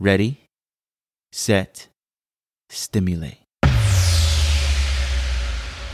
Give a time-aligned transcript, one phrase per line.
[0.00, 0.48] ready,
[1.32, 1.88] set,
[2.68, 3.38] stimulate.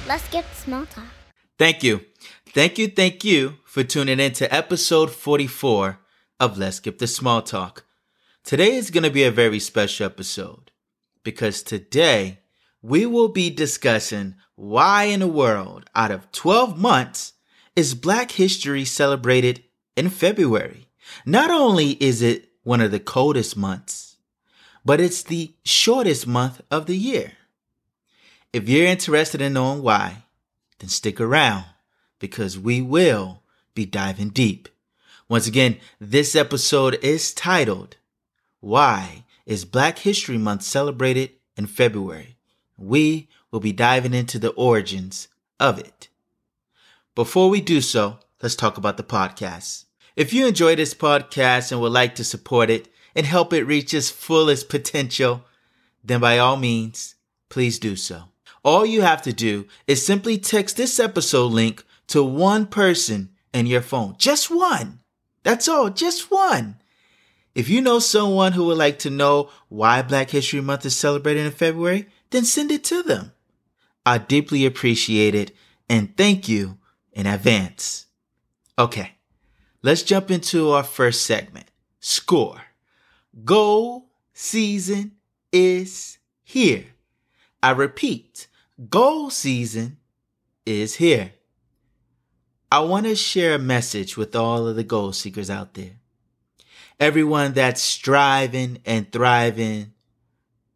[0.07, 1.05] Let's get small talk.
[1.59, 2.03] Thank you.
[2.49, 5.99] Thank you, thank you for tuning in to episode 44
[6.39, 7.85] of Let's Skip the Small Talk.
[8.45, 10.71] Today is going to be a very special episode
[11.23, 12.41] because today
[12.83, 17.33] we will be discussing why in the world, out of 12 months,
[17.75, 19.65] is Black History celebrated
[19.97, 20.89] in February.
[21.25, 24.17] Not only is it one of the coldest months,
[24.85, 27.33] but it's the shortest month of the year.
[28.53, 30.25] If you're interested in knowing why,
[30.79, 31.65] then stick around
[32.19, 33.43] because we will
[33.75, 34.69] be diving deep.
[35.29, 37.97] Once again, this episode is titled,
[38.61, 42.37] Why is Black History Month celebrated in February?
[42.77, 45.29] We will be diving into the origins
[45.61, 46.09] of it.
[47.15, 49.84] Before we do so, let's talk about the podcast.
[50.17, 53.93] If you enjoy this podcast and would like to support it and help it reach
[53.93, 55.45] its fullest potential,
[56.05, 57.17] then by all means,
[57.49, 58.25] please do so.
[58.63, 63.67] All you have to do is simply text this episode link to one person in
[63.67, 64.15] your phone.
[64.17, 65.01] Just one.
[65.43, 66.77] That's all, just one.
[67.55, 71.45] If you know someone who would like to know why Black History Month is celebrated
[71.45, 73.33] in February, then send it to them.
[74.07, 75.53] I deeply appreciate it
[75.89, 76.79] and thank you
[77.13, 78.07] in advance.
[78.79, 79.13] Okay,
[79.85, 81.67] let's jump into our first segment.
[82.01, 82.63] Score.
[83.45, 85.13] Goal season
[85.53, 86.87] is here.
[87.63, 88.49] I repeat,
[88.89, 89.99] goal season
[90.67, 91.33] is here.
[92.73, 95.93] I want to share a message with all of the goal seekers out there.
[96.99, 99.93] Everyone that's striving and thriving,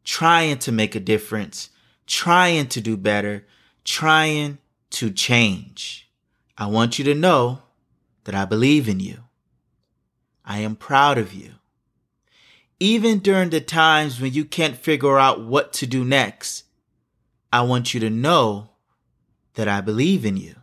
[0.04, 1.70] trying to make a difference,
[2.06, 3.46] trying to do better,
[3.84, 4.58] trying
[4.90, 6.10] to change.
[6.58, 7.62] I want you to know
[8.28, 9.24] that I believe in you.
[10.44, 11.52] I am proud of you.
[12.78, 16.64] Even during the times when you can't figure out what to do next,
[17.50, 18.68] I want you to know
[19.54, 20.56] that I believe in you.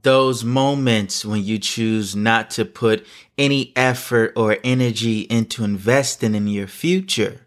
[0.00, 6.48] Those moments when you choose not to put any effort or energy into investing in
[6.48, 7.42] your future,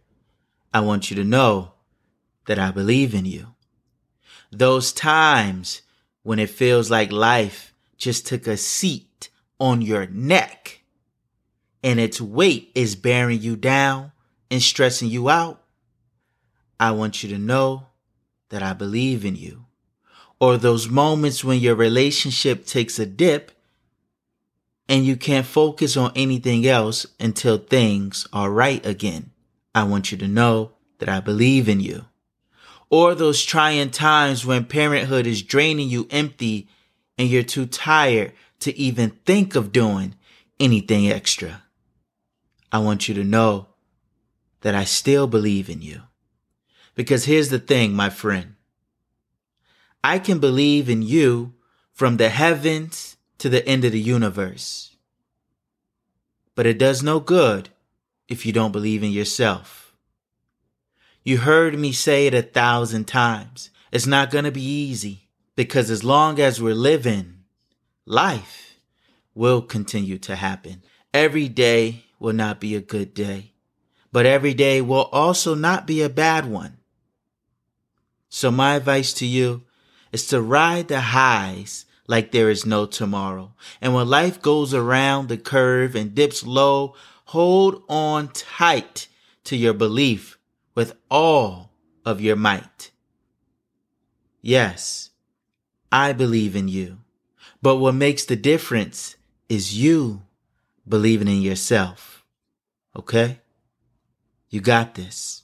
[0.72, 1.72] I want you to know
[2.46, 3.56] that I believe in you.
[4.52, 5.82] Those times
[6.22, 9.08] when it feels like life just took a seat
[9.64, 10.82] on your neck
[11.82, 14.12] and its weight is bearing you down
[14.52, 15.64] and stressing you out,
[16.82, 17.88] I want you to know
[18.50, 19.66] that I believe in you.
[20.38, 23.54] Or those moments when your relationship takes a dip
[24.90, 29.32] and you can't focus on anything else until things are right again.
[29.74, 32.04] I want you to know that I believe in you
[32.90, 36.68] or those trying times when parenthood is draining you empty
[37.18, 40.16] and you're too tired to even think of doing
[40.60, 41.64] anything extra.
[42.72, 43.68] I want you to know
[44.62, 46.02] that I still believe in you.
[46.96, 48.56] Because here's the thing, my friend.
[50.04, 51.54] I can believe in you
[51.92, 54.96] from the heavens to the end of the universe.
[56.56, 57.70] But it does no good
[58.28, 59.96] if you don't believe in yourself.
[61.24, 63.70] You heard me say it a thousand times.
[63.92, 67.33] It's not going to be easy because as long as we're living,
[68.06, 68.80] life
[69.34, 70.84] will continue to happen.
[71.14, 73.54] Every day will not be a good day,
[74.12, 76.78] but every day will also not be a bad one.
[78.30, 79.64] So my advice to you
[80.12, 83.54] is to ride the highs like there is no tomorrow.
[83.82, 89.08] And when life goes around the curve and dips low, hold on tight
[89.46, 90.38] to your belief
[90.76, 91.72] with all
[92.06, 92.92] of your might.
[94.42, 95.12] Yes,
[95.92, 97.03] I believe in you.
[97.64, 99.16] But what makes the difference
[99.48, 100.24] is you
[100.86, 102.26] believing in yourself.
[102.94, 103.40] Okay?
[104.50, 105.44] You got this.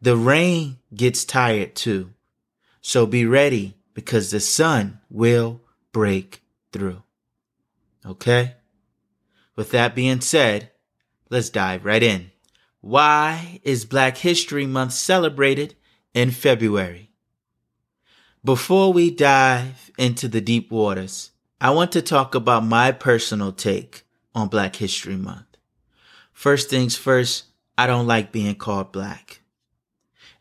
[0.00, 2.14] The rain gets tired too.
[2.80, 5.60] So be ready because the sun will
[5.92, 6.40] break
[6.72, 7.02] through.
[8.06, 8.54] Okay?
[9.54, 10.70] With that being said,
[11.28, 12.30] let's dive right in.
[12.80, 15.74] Why is Black History Month celebrated
[16.14, 17.10] in February?
[18.42, 21.30] Before we dive into the deep waters,
[21.64, 24.02] I want to talk about my personal take
[24.34, 25.56] on Black History Month.
[26.30, 27.44] First things first,
[27.78, 29.40] I don't like being called black.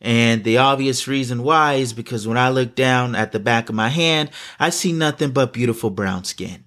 [0.02, 3.76] And the obvious reason why is because when I look down at the back of
[3.76, 6.66] my hand, I see nothing but beautiful brown skin.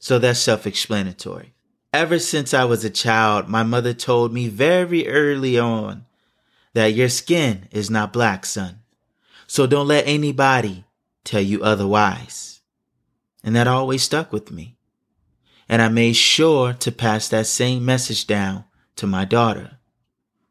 [0.00, 1.52] So that's self-explanatory.
[1.92, 6.06] Ever since I was a child, my mother told me very early on
[6.74, 8.80] that your skin is not black, son.
[9.46, 10.86] So don't let anybody
[11.22, 12.51] tell you otherwise.
[13.42, 14.76] And that always stuck with me.
[15.68, 18.64] And I made sure to pass that same message down
[18.96, 19.78] to my daughter.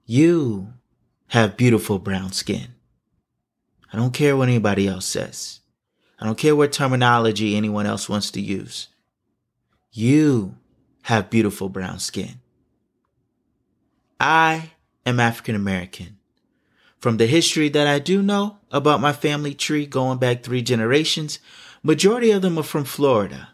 [0.06, 0.74] You
[1.28, 2.76] have beautiful brown skin.
[3.94, 5.60] I don't care what anybody else says.
[6.20, 8.88] I don't care what terminology anyone else wants to use.
[9.92, 10.56] You
[11.04, 12.42] have beautiful brown skin.
[14.20, 14.72] I
[15.06, 16.18] am African American.
[17.00, 21.40] From the history that I do know about my family tree going back three generations,
[21.84, 23.50] majority of them are from Florida.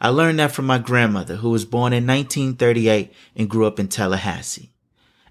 [0.00, 3.88] I learned that from my grandmother who was born in 1938 and grew up in
[3.88, 4.72] Tallahassee.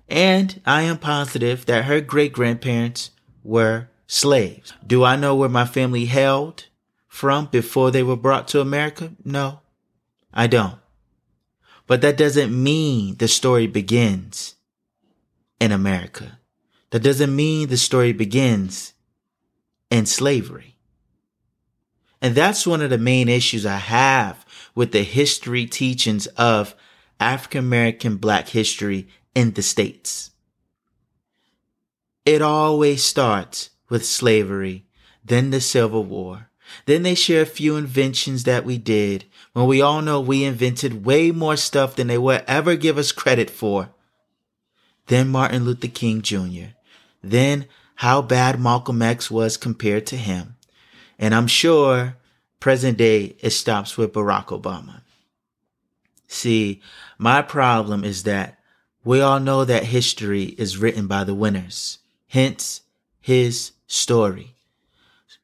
[0.08, 3.12] And I am positive that her great grandparents
[3.44, 4.74] were slaves.
[4.86, 6.66] Do I know where my family hailed
[7.08, 9.14] from before they were brought to America?
[9.24, 9.62] No,
[10.34, 10.80] I don't.
[11.88, 14.56] But that doesn't mean the story begins
[15.60, 16.40] in America.
[16.92, 18.94] That doesn't mean the story begins
[19.90, 20.71] in slavery.
[22.22, 24.46] And that's one of the main issues I have
[24.76, 26.76] with the history teachings of
[27.20, 30.32] African American black history in the States.
[32.26, 34.86] It always starts with slavery,
[35.26, 36.50] then the Civil War.
[36.86, 41.06] Then they share a few inventions that we did when we all know we invented
[41.06, 43.90] way more stuff than they will ever give us credit for.
[45.08, 46.76] Then Martin Luther King Jr.
[47.22, 47.66] Then
[47.96, 50.56] how bad Malcolm X was compared to him.
[51.22, 52.18] And I'm sure
[52.60, 55.02] present day it stops with Barack Obama.
[56.28, 56.82] See,
[57.20, 58.58] my problem is that
[59.04, 62.82] we all know that history is written by the winners, hence
[63.20, 64.56] his story.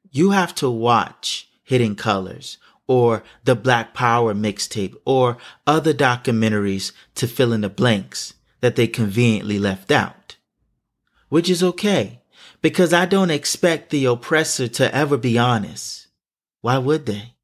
[0.10, 2.58] You have to watch Hidden Colors
[2.88, 5.38] or the Black Power mixtape or
[5.68, 10.38] other documentaries to fill in the blanks that they conveniently left out.
[11.30, 12.22] Which is okay
[12.68, 16.10] because I don't expect the oppressor to ever be honest.
[16.60, 17.36] Why would they?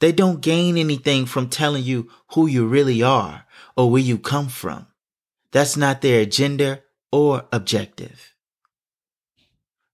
[0.00, 3.46] They don't gain anything from telling you who you really are
[3.78, 4.86] or where you come from.
[5.50, 8.34] That's not their agenda or objective.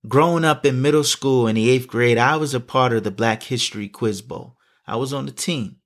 [0.09, 3.13] Growing up in middle school in the eighth grade, I was a part of the
[3.13, 4.57] Black History Quiz Bowl.
[4.85, 5.77] I was on the team.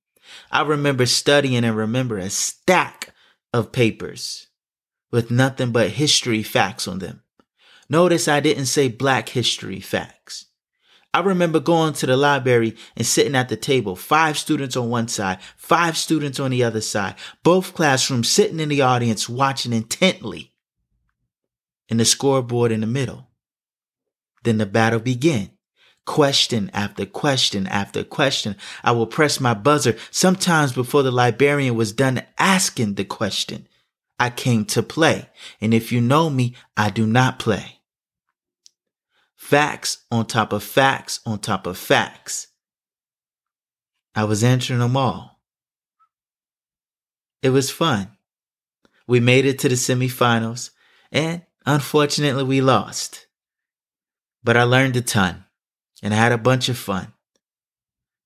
[0.50, 3.12] I remember studying and remember a stack
[3.52, 4.47] of papers
[5.11, 7.25] with nothing but history facts on them.
[7.90, 10.46] Notice I didn't say black history facts.
[11.12, 15.08] I remember going to the library and sitting at the table, five students on one
[15.08, 20.52] side, five students on the other side, both classrooms sitting in the audience watching intently,
[21.88, 23.26] and the scoreboard in the middle.
[24.44, 25.50] Then the battle began.
[26.06, 28.54] Question after question after question.
[28.84, 33.66] I will press my buzzer sometimes before the librarian was done asking the question.
[34.19, 35.28] I came to play,
[35.60, 37.80] and if you know me, I do not play.
[39.50, 42.47] Facts on top of facts on top of facts.
[44.14, 45.41] I was answering them all.
[47.43, 48.12] It was fun.
[49.08, 50.71] We made it to the semifinals
[51.11, 53.26] and unfortunately we lost.
[54.45, 55.47] But I learned a ton
[56.00, 57.12] and I had a bunch of fun.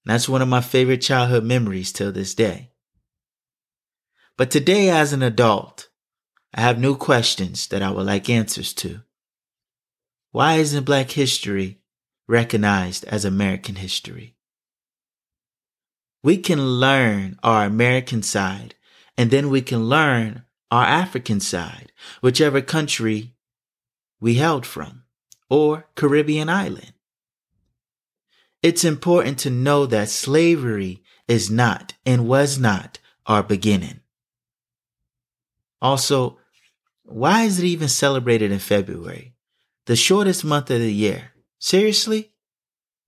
[0.05, 2.73] That's one of my favorite childhood memories till this day.
[4.37, 5.89] But today as an adult,
[6.53, 9.01] I have new questions that I would like answers to.
[10.35, 11.79] Why isn't Black history
[12.27, 14.35] recognized as American history?
[16.25, 18.75] We can learn our American side
[19.17, 23.37] and then we can learn our African side, whichever country
[24.19, 25.05] we held from,
[25.49, 26.95] or Caribbean island.
[28.61, 34.01] It's important to know that slavery is not and was not our beginning.
[35.81, 36.39] Also,
[37.05, 39.34] why is it even celebrated in February?
[39.87, 41.33] The shortest month of the year.
[41.59, 42.33] Seriously?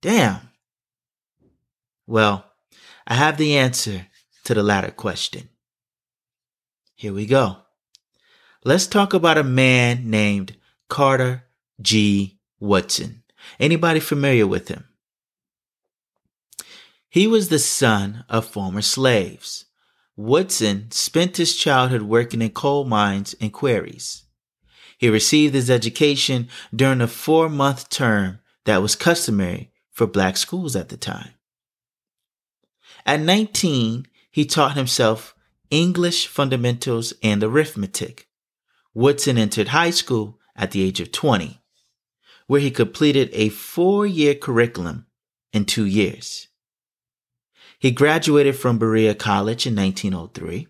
[0.01, 0.49] Damn.
[2.05, 2.45] Well,
[3.05, 4.07] I have the answer
[4.45, 5.49] to the latter question.
[6.95, 7.57] Here we go.
[8.63, 10.57] Let's talk about a man named
[10.89, 11.43] Carter
[11.81, 12.39] G.
[12.59, 13.23] Woodson.
[13.59, 14.85] Anybody familiar with him?
[17.09, 19.65] He was the son of former slaves.
[20.15, 24.23] Woodson spent his childhood working in coal mines and quarries.
[24.97, 30.75] He received his education during a four month term that was customary for black schools
[30.75, 31.31] at the time.
[33.05, 35.35] At 19, he taught himself
[35.69, 38.27] English fundamentals and arithmetic.
[38.93, 41.61] Woodson entered high school at the age of 20,
[42.47, 45.05] where he completed a four year curriculum
[45.53, 46.47] in two years.
[47.79, 50.67] He graduated from Berea College in 1903,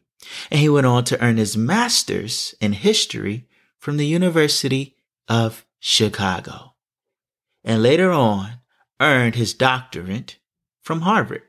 [0.51, 3.48] and he went on to earn his master's in history
[3.79, 4.96] from the University
[5.27, 6.75] of Chicago,
[7.63, 8.60] and later on
[9.00, 10.38] earned his doctorate
[10.81, 11.43] from Harvard.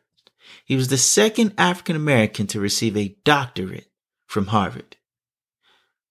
[0.65, 3.91] He was the second African American to receive a doctorate
[4.27, 4.97] from Harvard.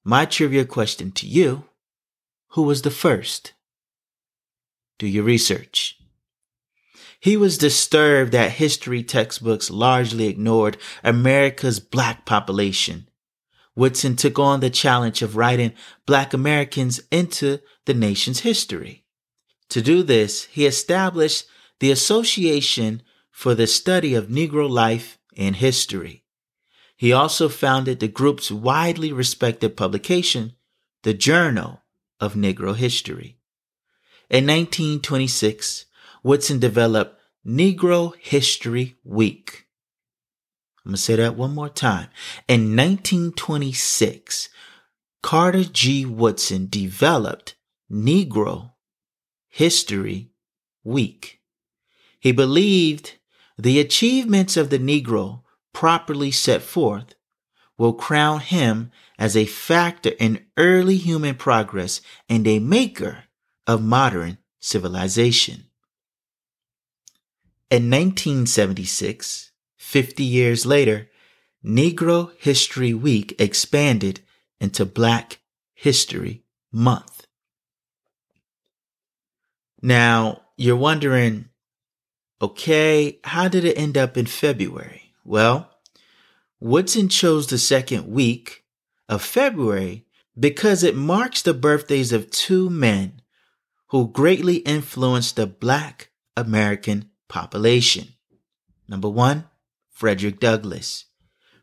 [0.04, 1.66] My trivia question to you
[2.52, 3.54] who was the first?
[4.98, 6.00] Do your research.
[7.20, 13.10] He was disturbed that history textbooks largely ignored America's black population.
[13.78, 15.72] Woodson took on the challenge of writing
[16.08, 19.06] black Americans into the nation's history.
[19.70, 21.46] To do this, he established
[21.80, 26.24] the Association for the Study of Negro Life and History.
[26.96, 30.54] He also founded the group's widely respected publication,
[31.04, 31.84] the Journal
[32.20, 33.38] of Negro History.
[34.28, 35.86] In 1926,
[36.24, 39.67] Woodson developed Negro History Week.
[40.88, 42.08] I'm going to say that one more time.
[42.48, 44.48] In 1926,
[45.22, 46.06] Carter G.
[46.06, 47.56] Woodson developed
[47.92, 48.72] Negro
[49.50, 50.32] History
[50.86, 51.42] Week.
[52.22, 53.16] He believed
[53.58, 55.42] the achievements of the Negro
[55.74, 57.16] properly set forth
[57.78, 58.90] will crown him
[59.20, 63.26] as a factor in early human progress and a maker
[63.68, 65.66] of modern civilization.
[67.70, 69.47] In 1976,
[69.88, 71.10] 50 years later,
[71.64, 74.20] Negro History Week expanded
[74.60, 75.40] into Black
[75.74, 77.26] History Month.
[79.82, 81.48] Now, you're wondering,
[82.42, 85.14] okay, how did it end up in February?
[85.24, 85.72] Well,
[86.60, 88.66] Woodson chose the second week
[89.08, 90.06] of February
[90.38, 93.22] because it marks the birthdays of two men
[93.88, 98.10] who greatly influenced the black American population.
[98.90, 99.46] Number one,
[99.98, 101.06] Frederick Douglass.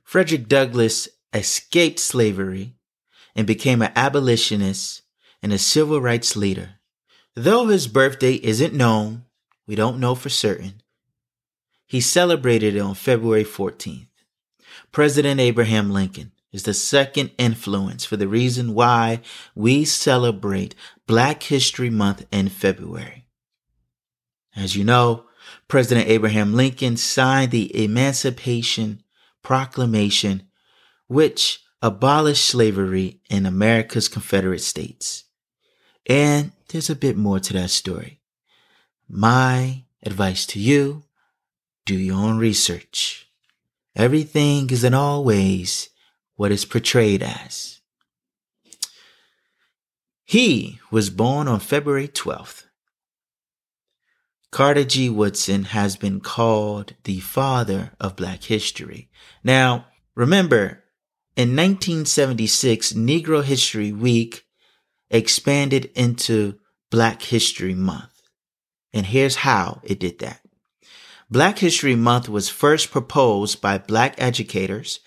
[0.03, 2.75] Frederick Douglass escaped slavery
[3.37, 5.03] and became an abolitionist
[5.41, 6.81] and a civil rights leader.
[7.37, 9.27] Though his birthday isn't known,
[9.69, 10.83] we don't know for certain,
[11.87, 14.09] he celebrated it on February 14th.
[14.91, 19.21] President Abraham Lincoln is the second influence for the reason why
[19.55, 20.75] we celebrate
[21.07, 23.29] Black History Month in February.
[24.57, 25.27] As you know,
[25.69, 29.03] President Abraham Lincoln signed the Emancipation
[29.43, 30.49] Proclamation,
[31.07, 35.25] which abolished slavery in America's Confederate States.
[36.07, 38.21] And there's a bit more to that story.
[39.09, 41.05] My advice to you
[41.85, 43.29] do your own research.
[43.95, 45.91] Everything isn't always
[46.37, 47.81] what is portrayed as.
[50.25, 52.64] He was born on February 12th.
[54.55, 55.11] Carter G.
[55.11, 59.11] Woodson has been called the father of black history.
[59.43, 60.85] Now, remember,
[61.35, 64.45] in 1976, Negro History Week
[65.11, 68.23] expanded into Black History Month.
[68.93, 70.41] And here's how it did that.
[71.29, 75.01] Black History Month was first proposed by black educators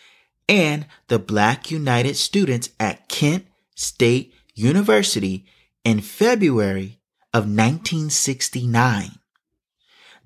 [0.49, 3.45] and the Black United Students at Kent
[3.77, 5.45] State University
[5.85, 6.99] in February
[7.33, 9.11] of 1969.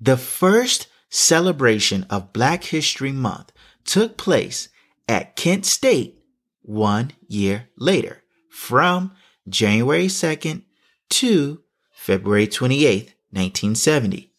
[0.04, 3.52] The first celebration of Black History Month
[3.84, 4.68] took place
[5.06, 6.18] at Kent State
[6.62, 9.12] one year later from
[9.48, 10.62] January 2nd
[11.10, 14.32] to February 28th, 1970.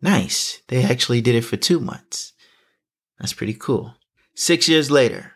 [0.00, 0.62] Nice.
[0.68, 2.32] They actually did it for two months.
[3.20, 3.96] That's pretty cool.
[4.34, 5.32] Six years later,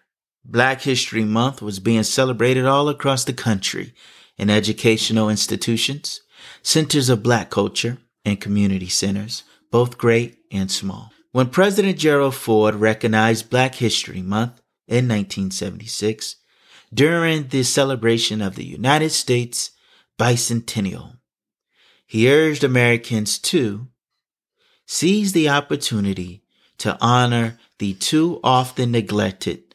[0.47, 3.93] Black History Month was being celebrated all across the country
[4.39, 6.23] in educational institutions,
[6.63, 11.13] centers of black culture, and community centers, both great and small.
[11.33, 16.37] When President Gerald Ford recognized Black History Month in 1976
[16.93, 19.73] during the celebration of the United States
[20.19, 21.19] bicentennial,
[22.07, 23.89] he urged Americans to
[24.87, 26.43] seize the opportunity
[26.79, 29.75] to honor the too often neglected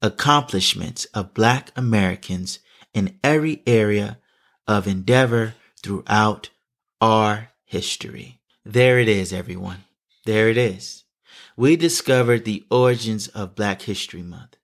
[0.00, 2.60] accomplishments of Black Americans
[2.92, 4.18] in every area
[4.68, 6.50] of endeavor throughout
[7.00, 8.40] our history.
[8.66, 9.84] There it is, everyone.
[10.24, 11.04] There it is.
[11.54, 14.56] We discovered the origins of Black History Month.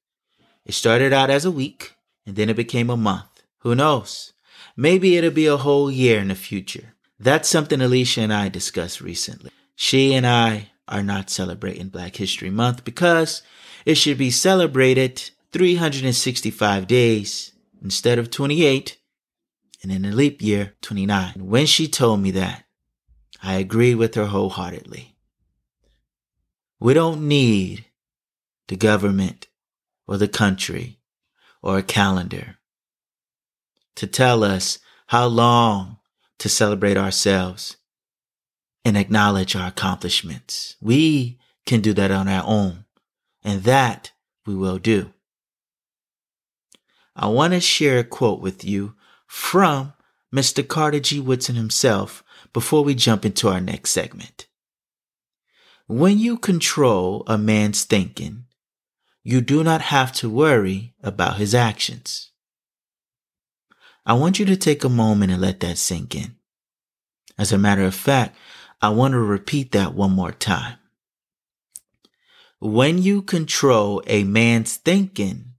[0.65, 3.43] It started out as a week and then it became a month.
[3.59, 4.33] Who knows?
[4.75, 6.95] Maybe it'll be a whole year in the future.
[7.19, 9.51] That's something Alicia and I discussed recently.
[9.77, 13.43] She and I are not celebrating Black History Month because
[13.85, 17.53] it should be celebrated 365 days
[17.83, 18.97] instead of 28,
[19.83, 21.35] and in a leap year, 29.
[21.37, 22.65] When she told me that,
[23.43, 25.17] I agree with her wholeheartedly.
[26.79, 27.87] We don't need
[28.69, 29.49] the government
[30.07, 30.99] or the country
[31.63, 32.57] or a calendar
[33.97, 34.79] to tell us
[35.09, 35.99] how long
[36.39, 37.77] to celebrate ourselves
[38.85, 40.77] and acknowledge our accomplishments.
[40.81, 42.85] We can do that on our own,
[43.45, 44.13] and that
[44.47, 45.13] we will do.
[47.15, 48.95] I want to share a quote with you
[49.27, 49.93] from
[50.35, 50.67] Mr.
[50.67, 51.21] Carter G.
[51.21, 52.23] Woodson himself
[52.53, 54.47] before we jump into our next segment.
[55.87, 58.45] When you control a man's thinking,
[59.23, 62.31] you do not have to worry about his actions.
[64.07, 66.37] I want you to take a moment and let that sink in.
[67.37, 68.37] As a matter of fact,
[68.81, 70.79] I want to repeat that one more time.
[72.61, 75.55] When you control a man's thinking,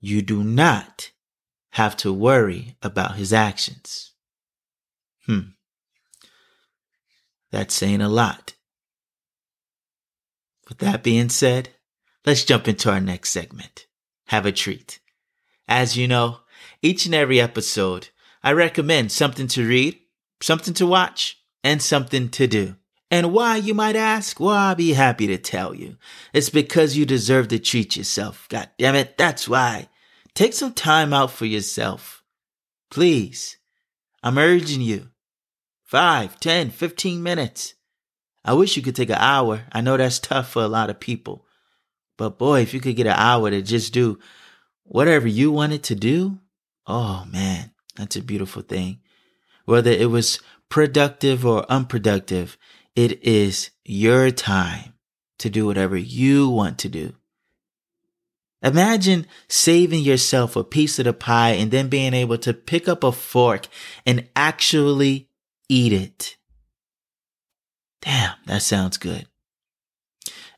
[0.00, 1.10] you do not
[1.72, 4.12] have to worry about his actions.
[5.26, 5.52] Hmm.
[7.50, 8.54] That's saying a lot.
[10.68, 11.70] With that being said,
[12.24, 13.86] let's jump into our next segment.
[14.26, 15.00] Have a treat.
[15.68, 16.38] As you know,
[16.82, 18.08] each and every episode,
[18.42, 19.98] I recommend something to read,
[20.40, 22.76] something to watch, and something to do.
[23.10, 24.40] And why, you might ask?
[24.40, 25.96] Well, I'll be happy to tell you.
[26.32, 28.46] It's because you deserve to treat yourself.
[28.48, 29.88] God damn it, that's why.
[30.34, 32.22] Take some time out for yourself.
[32.90, 33.58] Please.
[34.22, 35.08] I'm urging you.
[35.84, 37.74] Five, ten, fifteen minutes.
[38.44, 39.62] I wish you could take an hour.
[39.72, 41.46] I know that's tough for a lot of people.
[42.16, 44.18] But boy, if you could get an hour to just do
[44.84, 46.38] whatever you wanted to do,
[46.86, 49.00] oh man, that's a beautiful thing.
[49.64, 52.56] Whether it was productive or unproductive,
[52.96, 54.94] it is your time
[55.38, 57.14] to do whatever you want to do.
[58.62, 63.02] Imagine saving yourself a piece of the pie and then being able to pick up
[63.02, 63.66] a fork
[64.06, 65.28] and actually
[65.68, 66.36] eat it.
[68.00, 69.26] Damn, that sounds good.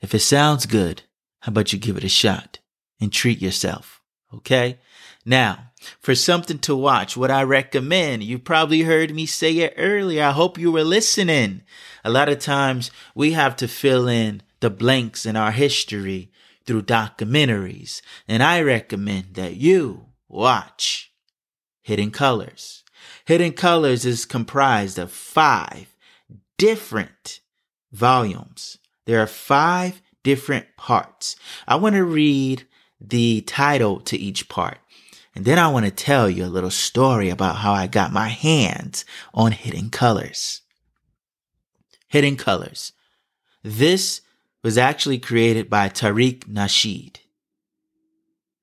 [0.03, 1.03] If it sounds good,
[1.40, 2.59] how about you give it a shot
[3.01, 4.03] and treat yourself?
[4.35, 4.79] Okay.
[5.25, 10.25] Now, for something to watch, what I recommend, you probably heard me say it earlier.
[10.25, 11.62] I hope you were listening.
[12.05, 16.31] A lot of times we have to fill in the blanks in our history
[16.66, 18.00] through documentaries.
[18.27, 21.12] And I recommend that you watch
[21.83, 22.83] Hidden Colors.
[23.27, 25.94] Hidden Colors is comprised of five
[26.59, 27.40] different
[27.92, 28.79] volumes.
[29.07, 31.37] There are five different parts.
[31.68, 32.66] I want to read
[33.00, 34.79] the title to each part.
[35.35, 38.29] And then I want to tell you a little story about how I got my
[38.29, 40.62] hands on Hidden Colors.
[42.09, 42.92] Hidden Colors.
[43.62, 44.20] This
[44.64, 47.18] was actually created by Tariq Nasheed.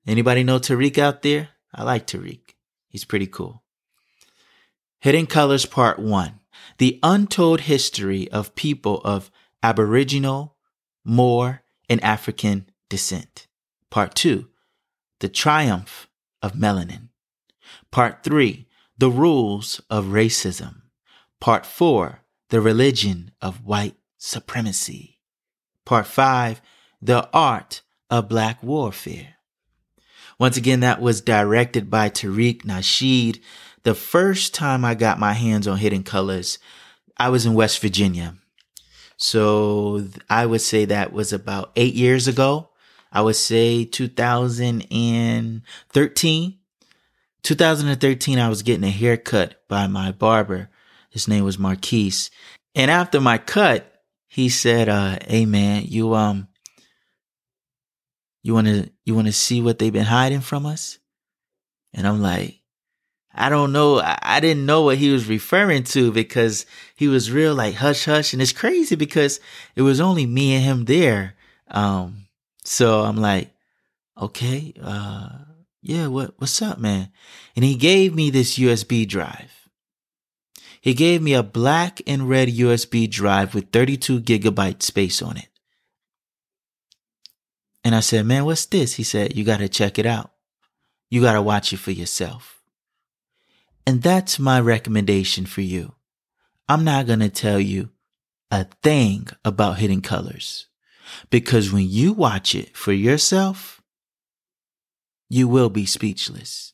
[0.04, 1.50] Anybody know Tariq out there?
[1.72, 2.40] I like Tariq.
[2.88, 3.62] He's pretty cool.
[4.98, 6.40] Hidden Colors Part 1
[6.78, 9.30] The Untold History of People of
[9.62, 10.56] Aboriginal,
[11.04, 13.46] Moor, and African Descent.
[13.88, 14.48] Part 2
[15.20, 16.08] The Triumph
[16.42, 17.10] of Melanin.
[17.92, 18.66] Part 3
[18.98, 20.82] The Rules of Racism.
[21.40, 25.11] Part 4 The Religion of White Supremacy.
[25.84, 26.60] Part 5
[27.00, 29.34] The Art of Black Warfare.
[30.38, 33.40] Once again, that was directed by Tariq Nasheed.
[33.84, 36.58] The first time I got my hands on Hidden Colors,
[37.16, 38.36] I was in West Virginia.
[39.16, 42.70] So I would say that was about eight years ago.
[43.12, 46.58] I would say 2013.
[47.42, 50.70] 2013, I was getting a haircut by my barber.
[51.10, 52.30] His name was Marquise.
[52.74, 53.91] And after my cut,
[54.32, 56.48] he said, uh, hey man, you, um,
[58.42, 60.98] you want to, you want to see what they've been hiding from us?
[61.92, 62.62] And I'm like,
[63.34, 64.00] I don't know.
[64.02, 66.64] I didn't know what he was referring to because
[66.96, 68.32] he was real like hush hush.
[68.32, 69.38] And it's crazy because
[69.76, 71.34] it was only me and him there.
[71.68, 72.28] Um,
[72.64, 73.50] so I'm like,
[74.18, 75.28] okay, uh,
[75.82, 77.10] yeah, what, what's up, man?
[77.54, 79.61] And he gave me this USB drive.
[80.82, 85.46] He gave me a black and red USB drive with 32 gigabyte space on it.
[87.84, 88.94] And I said, man, what's this?
[88.94, 90.32] He said, you got to check it out.
[91.08, 92.60] You got to watch it for yourself.
[93.86, 95.94] And that's my recommendation for you.
[96.68, 97.90] I'm not going to tell you
[98.50, 100.66] a thing about hidden colors.
[101.30, 103.80] Because when you watch it for yourself,
[105.28, 106.72] you will be speechless.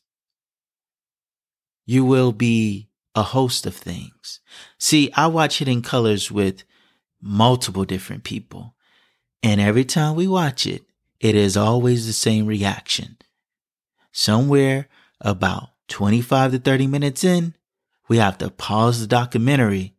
[1.85, 2.88] You will be
[3.19, 4.39] a host of things.
[4.77, 6.63] See, I watch Hidden Colors with
[7.21, 8.75] multiple different people.
[9.43, 10.83] And every time we watch it,
[11.19, 13.17] it is always the same reaction.
[14.11, 14.87] Somewhere
[15.19, 17.55] about 25 to 30 minutes in,
[18.07, 19.95] we have to pause the documentary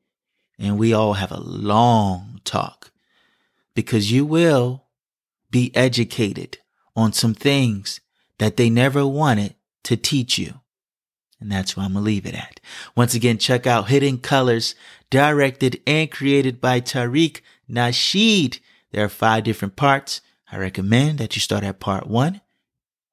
[0.58, 2.90] and we all have a long talk
[3.74, 4.84] because you will
[5.50, 6.58] be educated
[6.96, 8.00] on some things
[8.38, 9.54] that they never wanted
[9.84, 10.59] to teach you.
[11.40, 12.60] And that's where I'm going to leave it at.
[12.94, 14.74] Once again, check out Hidden Colors,
[15.08, 18.60] directed and created by Tariq Nasheed.
[18.92, 20.20] There are five different parts.
[20.52, 22.40] I recommend that you start at part one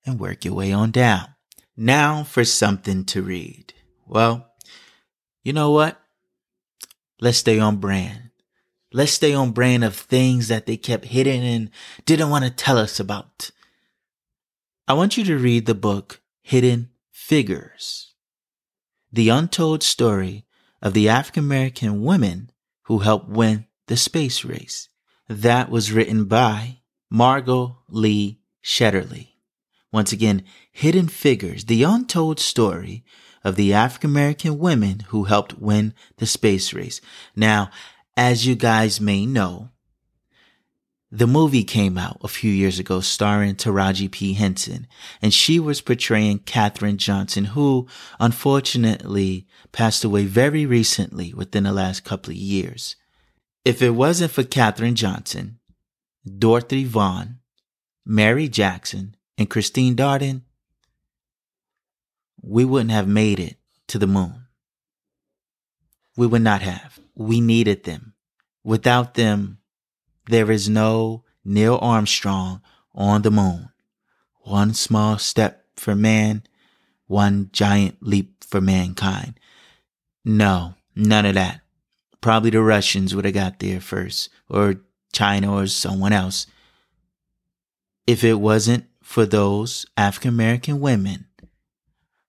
[0.05, 1.27] and work your way on down.
[1.75, 3.73] Now for something to read.
[4.05, 4.51] Well,
[5.43, 6.01] you know what?
[7.21, 8.31] Let's stay on brand.
[8.91, 11.69] Let's stay on brand of things that they kept hidden and
[12.05, 13.51] didn't want to tell us about.
[14.87, 18.06] I want you to read the book Hidden Figures.
[19.11, 20.45] The untold story
[20.81, 22.51] of the African American women
[22.83, 24.89] who helped win the space race.
[25.29, 29.29] That was written by Margot Lee Shetterly.
[29.91, 33.05] Once again, Hidden Figures, the untold story
[33.43, 36.99] of the African American women who helped win the space race.
[37.35, 37.71] Now,
[38.17, 39.69] as you guys may know,
[41.09, 44.33] the movie came out a few years ago starring Taraji P.
[44.33, 44.87] Henson,
[45.21, 47.87] and she was portraying Katherine Johnson, who
[48.19, 52.97] unfortunately passed away very recently within the last couple of years.
[53.63, 55.59] If it wasn't for Katherine Johnson,
[56.25, 57.39] Dorothy Vaughan,
[58.05, 60.41] Mary Jackson, and Christine Darden,
[62.41, 64.47] we wouldn't have made it to the moon.
[66.17, 66.99] We would not have.
[67.15, 68.13] We needed them.
[68.63, 69.59] Without them,
[70.27, 72.61] there is no Neil Armstrong
[72.93, 73.69] on the moon.
[74.41, 76.43] One small step for man,
[77.07, 79.39] one giant leap for mankind.
[80.25, 81.61] No, none of that.
[82.21, 84.81] Probably the Russians would have got there first, or
[85.13, 86.47] China, or someone else.
[88.05, 91.27] If it wasn't for those African American women,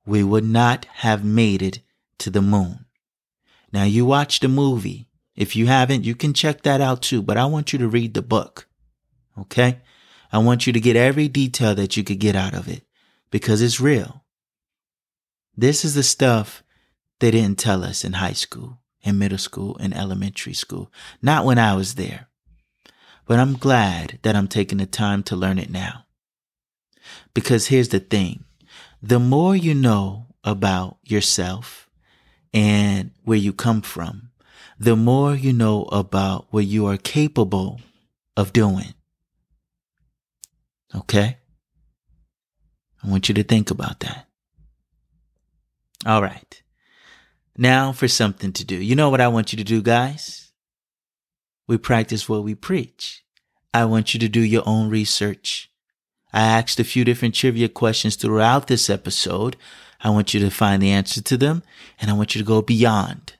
[0.06, 1.80] we would not have made it
[2.18, 2.84] to the moon.
[3.72, 5.07] Now you watch the movie.
[5.38, 8.14] If you haven't, you can check that out too, but I want you to read
[8.14, 8.66] the book.
[9.38, 9.78] Okay?
[10.32, 12.82] I want you to get every detail that you could get out of it
[13.30, 14.24] because it's real.
[15.56, 16.64] This is the stuff
[17.20, 20.90] they didn't tell us in high school, in middle school, in elementary school.
[21.22, 22.26] Not when I was there.
[23.24, 26.06] But I'm glad that I'm taking the time to learn it now.
[27.32, 28.42] Because here's the thing
[29.00, 31.88] the more you know about yourself
[32.52, 34.27] and where you come from,
[34.78, 37.80] the more you know about what you are capable
[38.36, 38.94] of doing.
[40.94, 41.38] Okay?
[43.02, 44.26] I want you to think about that.
[46.06, 46.62] All right.
[47.56, 48.76] Now for something to do.
[48.76, 50.52] You know what I want you to do, guys?
[51.66, 53.24] We practice what we preach.
[53.74, 55.70] I want you to do your own research.
[56.32, 59.56] I asked a few different trivia questions throughout this episode.
[60.00, 61.62] I want you to find the answer to them
[62.00, 63.37] and I want you to go beyond.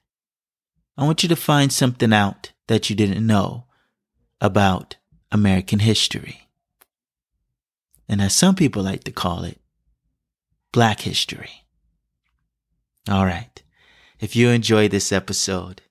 [0.99, 3.67] I want you to find something out that you didn't know
[4.41, 4.97] about
[5.31, 6.49] American history.
[8.09, 9.61] And as some people like to call it,
[10.73, 11.65] Black history.
[13.09, 13.63] All right.
[14.19, 15.83] If you enjoyed this episode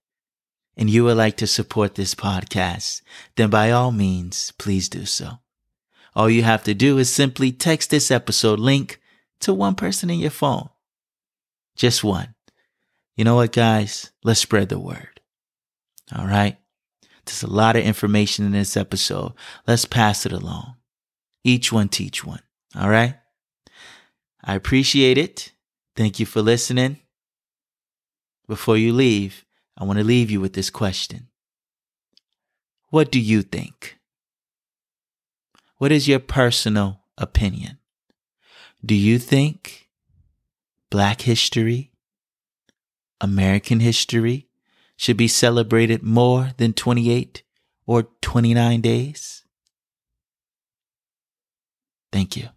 [0.76, 3.02] and you would like to support this podcast,
[3.38, 5.40] then by all means, please do so.
[6.16, 9.00] All you have to do is simply text this episode link
[9.40, 10.70] to one person in your phone.
[11.78, 12.36] Just one.
[13.18, 14.12] You know what, guys?
[14.24, 15.22] Let's spread the word.
[16.16, 16.58] All right.
[17.26, 19.34] There's a lot of information in this episode.
[19.68, 20.76] Let's pass it along.
[21.44, 22.42] Each one teach one.
[22.76, 23.16] All right.
[24.44, 25.52] I appreciate it.
[25.96, 27.00] Thank you for listening.
[28.48, 29.44] Before you leave,
[29.76, 31.28] I want to leave you with this question.
[32.90, 33.98] What do you think?
[35.78, 37.80] What is your personal opinion?
[38.86, 39.90] Do you think
[40.90, 41.92] Black history,
[43.22, 44.48] American history,
[44.98, 47.44] should be celebrated more than 28
[47.86, 49.46] or 29 days?
[52.12, 52.50] Thank you.